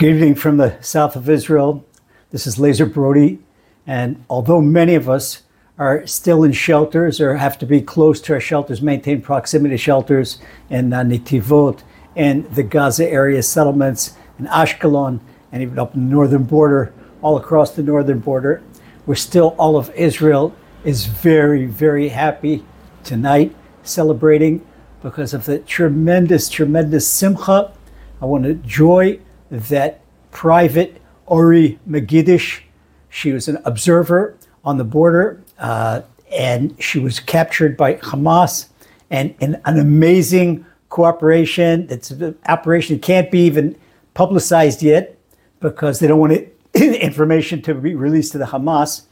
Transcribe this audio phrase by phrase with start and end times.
[0.00, 1.84] Good evening from the south of Israel.
[2.30, 3.38] This is Lazer Brody.
[3.86, 5.42] And although many of us
[5.78, 9.76] are still in shelters or have to be close to our shelters, maintain proximity to
[9.76, 10.38] shelters
[10.70, 11.82] in uh, Netivot
[12.16, 15.20] and the Gaza area settlements in Ashkelon
[15.52, 18.62] and even up the northern border, all across the northern border,
[19.04, 22.64] we're still, all of Israel is very, very happy
[23.04, 24.66] tonight celebrating
[25.02, 27.74] because of the tremendous, tremendous simcha.
[28.22, 29.20] I want to joy
[29.50, 32.62] that private Ori Megidish,
[33.08, 36.02] she was an observer on the border, uh,
[36.32, 38.68] and she was captured by Hamas,
[39.10, 41.86] and in an amazing cooperation.
[41.88, 43.76] It's an operation that can't be even
[44.12, 45.16] publicized yet
[45.60, 49.02] because they don't want it, information to be released to the Hamas.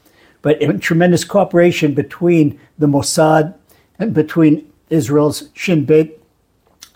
[0.43, 3.55] But in tremendous cooperation between the Mossad
[3.99, 6.11] and between Israel's Shin Bet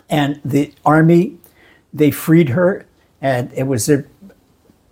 [0.09, 1.39] and the army,
[1.93, 2.87] they freed her,
[3.23, 4.05] and it was a,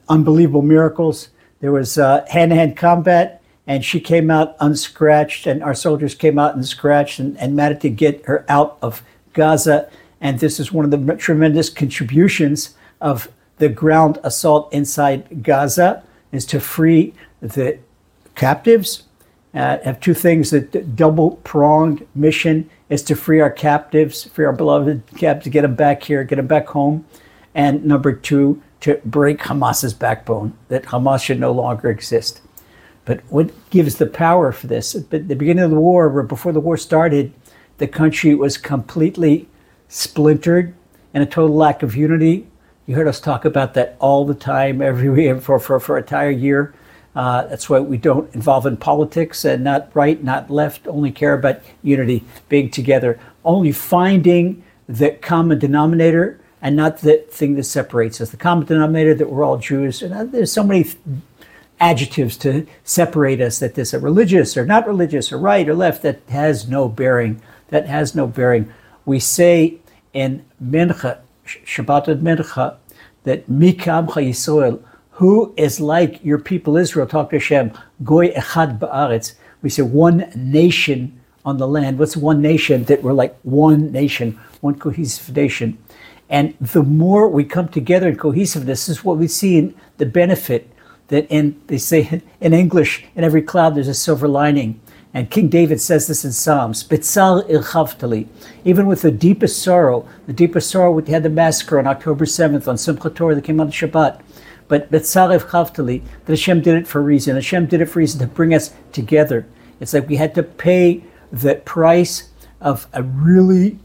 [0.09, 1.29] unbelievable miracles.
[1.61, 6.55] There was uh, hand-to-hand combat, and she came out unscratched, and our soldiers came out
[6.57, 9.03] unscratched and, and managed to get her out of
[9.35, 9.91] Gaza.
[10.21, 16.47] And this is one of the tremendous contributions of the ground assault inside Gaza is
[16.47, 17.79] to free the
[18.35, 19.05] captives.
[19.53, 24.53] Uh, have two things: the double pronged mission is to free our captives, free our
[24.53, 27.05] beloved captives, get them back here, get them back home,
[27.55, 32.41] and number two, to break Hamas's backbone, that Hamas should no longer exist.
[33.05, 34.95] But what gives the power for this?
[34.95, 37.33] At the beginning of the war, or before the war started,
[37.79, 39.49] the country was completely
[39.89, 40.75] splintered
[41.13, 42.47] and a total lack of unity.
[42.87, 46.05] You heard us talk about that all the time, every week for, for, for an
[46.05, 46.75] entire year.
[47.15, 51.35] Uh, that's why we don't involve in politics and not right, not left, only care
[51.35, 58.21] about unity, being together, only finding the common denominator and not the thing that separates
[58.21, 58.31] us.
[58.31, 60.03] The common denominator that we're all Jews.
[60.03, 60.91] And uh, there's so many
[61.79, 66.03] adjectives to separate us that this is religious or not religious or right or left
[66.03, 67.41] that has no bearing.
[67.69, 68.73] That has no bearing.
[69.07, 69.79] We say
[70.13, 72.77] in Mincha, Shabbat at Mincha,
[73.25, 74.83] that Mikamcha Yisrael,
[75.13, 77.73] who is like your people Israel, talk to Hashem,
[78.03, 79.35] Goy Echad Ba'aretz.
[79.63, 81.99] We say one nation on the land.
[81.99, 82.85] What's one nation?
[82.85, 85.79] That we're like one nation, one cohesive nation.
[86.31, 90.71] And the more we come together in cohesiveness, is what we see in the benefit
[91.09, 94.81] that in, they say in English, in every cloud there's a silver lining.
[95.13, 98.29] And King David says this in Psalms, Betzal.
[98.65, 102.69] Even with the deepest sorrow, the deepest sorrow, we had the massacre on October 7th
[102.69, 104.21] on Simchat Torah that came on Shabbat.
[104.69, 107.35] But Betzal ilchavtali, that Hashem did it for a reason.
[107.35, 109.49] Hashem did it for a reason to bring us together.
[109.81, 111.03] It's like we had to pay
[111.33, 112.29] the price
[112.61, 113.81] of a really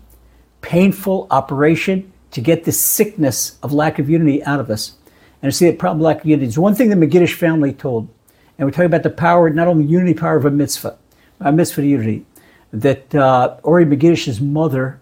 [0.61, 4.97] painful operation to get this sickness of lack of unity out of us.
[5.41, 6.47] And to see that problem lack of unity.
[6.47, 8.09] It's one thing the Megiddish family told.
[8.57, 10.97] And we're talking about the power, not only unity power of a mitzvah,
[11.39, 12.25] a mitzvah to unity,
[12.73, 14.99] that uh, Ori Megidish's mother,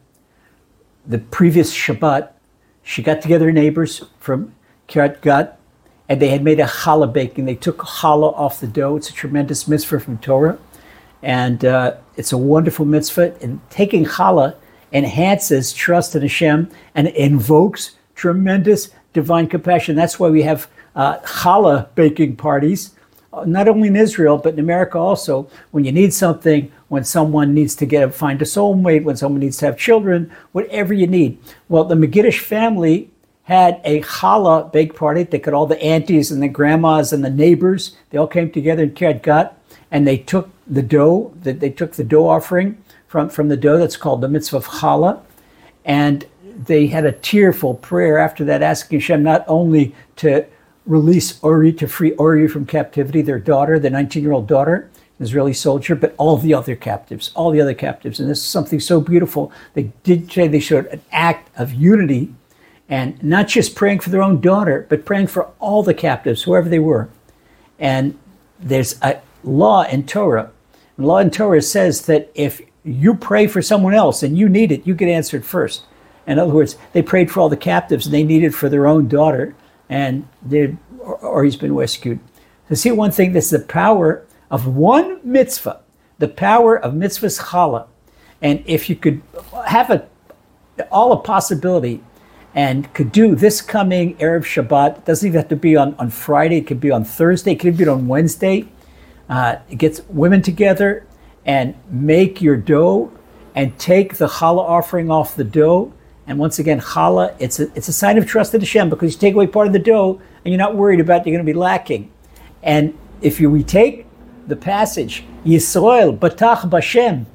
[1.07, 2.29] the previous Shabbat,
[2.83, 4.53] she got together neighbors from
[4.88, 5.59] Kiryat Gat,
[6.07, 7.45] and they had made a challah baking.
[7.45, 8.95] They took challah off the dough.
[8.95, 10.59] It's a tremendous mitzvah from Torah.
[11.23, 13.33] And uh, it's a wonderful mitzvah.
[13.41, 14.55] And taking challah
[14.93, 19.95] enhances trust in Hashem and invokes tremendous divine compassion.
[19.95, 22.95] That's why we have uh, challah baking parties,
[23.33, 25.49] uh, not only in Israel, but in America also.
[25.71, 29.57] When you need something, when someone needs to get find a soulmate, when someone needs
[29.57, 31.39] to have children, whatever you need.
[31.67, 33.09] Well, the Megiddish family
[33.43, 35.23] had a challah bake party.
[35.23, 37.97] They got all the aunties and the grandmas and the neighbors.
[38.09, 39.57] They all came together in Kiryat Gat,
[39.91, 41.33] and they took the dough.
[41.41, 42.77] That They took the dough offering
[43.13, 45.22] from, from the dough that's called the mitzvah of challah.
[45.85, 50.47] And they had a tearful prayer after that, asking Hashem not only to
[50.88, 55.53] release Ori, to free Ori from captivity, their daughter, the 19 year old daughter, Israeli
[55.53, 58.19] soldier, but all the other captives, all the other captives.
[58.19, 59.51] And this is something so beautiful.
[59.75, 62.34] They did say they showed an act of unity
[62.90, 66.68] and not just praying for their own daughter, but praying for all the captives, whoever
[66.68, 67.09] they were.
[67.77, 68.18] And
[68.59, 70.50] there's a law in Torah.
[70.98, 74.71] And law in Torah says that if you pray for someone else and you need
[74.71, 75.83] it, you get answered first.
[76.27, 79.07] In other words, they prayed for all the captives and they needed for their own
[79.07, 79.56] daughter,
[79.89, 82.19] and they or, or he's been rescued.
[82.69, 85.81] So see one thing, this is the power of one mitzvah,
[86.19, 87.88] the power of mitzvah's challah.
[88.41, 89.21] And if you could
[89.68, 90.07] have a
[90.91, 92.01] all a possibility
[92.56, 96.09] and could do this coming Erev Shabbat, it doesn't even have to be on, on
[96.09, 98.68] Friday, it could be on Thursday, it could be on Wednesday.
[99.30, 101.06] Uh, it gets women together
[101.45, 103.12] and make your dough
[103.56, 105.94] and take the challah offering off the dough
[106.25, 109.19] And once again, challah, it's a, it's a sign of trust in Hashem because you
[109.19, 111.57] take away part of the dough and you're not worried about you're going to be
[111.57, 112.12] lacking.
[112.62, 114.06] And if you retake
[114.48, 117.25] the passage, Yisrael, Batach Bashem,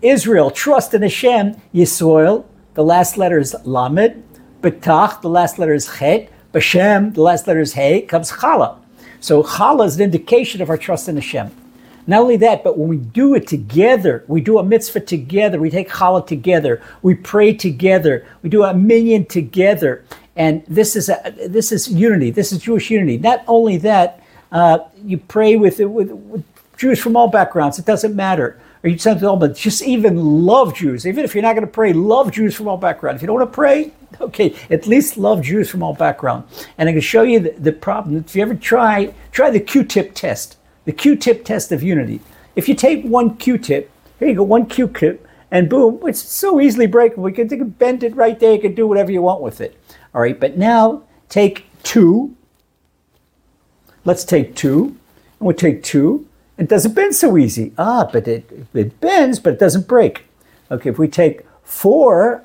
[0.00, 4.22] Israel, trust in Hashem, Yisrael, the last letter is Lamed,
[4.62, 8.78] Batach, the last letter is Chet, Bashem, the last letter is Hey, comes Challah.
[9.20, 11.50] So Challah is an indication of our trust in Hashem.
[12.06, 15.70] Not only that, but when we do it together, we do a mitzvah together, we
[15.70, 20.04] take challah together, we pray together, we do a minyan together,
[20.36, 22.30] and this is a, this is unity.
[22.30, 23.18] This is Jewish unity.
[23.18, 26.44] Not only that, uh, you pray with, with, with
[26.76, 27.78] Jews from all backgrounds.
[27.78, 28.58] It doesn't matter.
[28.82, 31.06] Or you something all, but just even love Jews.
[31.06, 33.18] Even if you're not going to pray, love Jews from all backgrounds.
[33.18, 36.66] If you don't want to pray, okay, at least love Jews from all backgrounds.
[36.78, 38.16] And I can show you the, the problem.
[38.16, 42.20] If you ever try, try the Q-tip test the Q-tip test of unity.
[42.56, 46.86] If you take one Q-tip, here you go, one Q-tip, and boom, it's so easily
[46.86, 47.28] breakable.
[47.28, 48.54] You can, bend it right there.
[48.54, 49.76] You can do whatever you want with it.
[50.14, 52.36] All right, but now take two.
[54.04, 54.84] Let's take two,
[55.38, 56.28] and we'll take two.
[56.56, 57.72] It doesn't bend so easy.
[57.78, 60.24] Ah, but it, it bends, but it doesn't break.
[60.70, 62.44] Okay, if we take four,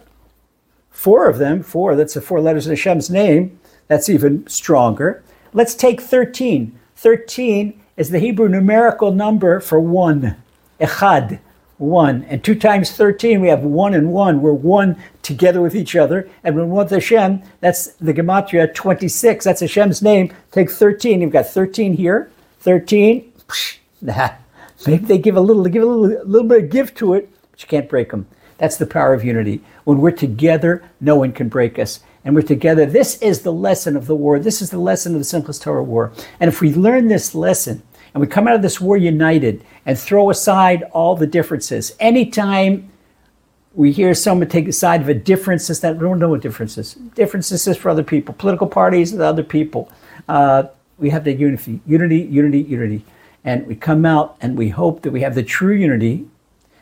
[0.90, 5.24] four of them, four, that's the four letters of Hashem's name, that's even stronger.
[5.54, 6.80] Let's take 13.
[6.96, 10.36] 13 is the Hebrew numerical number for one.
[10.80, 11.40] Echad,
[11.78, 12.24] one.
[12.26, 14.42] And two times 13, we have one and one.
[14.42, 16.30] We're one together with each other.
[16.44, 19.46] And when one with Hashem, that's the Gematria 26.
[19.46, 20.34] That's Hashem's name.
[20.52, 21.22] Take 13.
[21.22, 22.30] You've got 13 here.
[22.60, 23.32] 13.
[24.02, 27.62] Maybe they give a little, give a little, little bit of give to it, but
[27.62, 28.28] you can't break them.
[28.58, 29.62] That's the power of unity.
[29.84, 32.02] When we're together, no one can break us.
[32.26, 32.88] And we're together.
[32.88, 34.40] This is the lesson of the war.
[34.40, 36.12] This is the lesson of the Simchas Torah war.
[36.40, 37.84] And if we learn this lesson
[38.14, 42.90] and we come out of this war united and throw aside all the differences, anytime
[43.76, 46.42] we hear someone take a side of a difference, is that we don't know what
[46.42, 46.96] differences.
[47.14, 49.92] Differences is for other people, political parties and other people.
[50.28, 50.64] Uh,
[50.98, 53.06] we have the unity, unity, unity, unity.
[53.44, 56.26] And we come out and we hope that we have the true unity,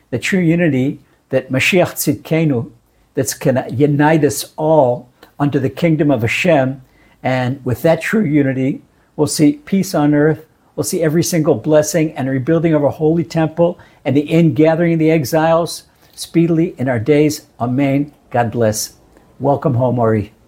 [0.09, 0.99] the true unity
[1.29, 2.71] that Mashiach Tzidkenu,
[3.15, 5.09] that's going to unite us all
[5.39, 6.81] under the kingdom of Hashem.
[7.21, 8.81] And with that true unity,
[9.15, 10.45] we'll see peace on earth.
[10.75, 14.99] We'll see every single blessing and rebuilding of our holy temple and the ingathering of
[14.99, 15.83] the exiles
[16.15, 17.47] speedily in our days.
[17.59, 18.13] Amen.
[18.29, 18.97] God bless.
[19.39, 20.32] Welcome home, Ari.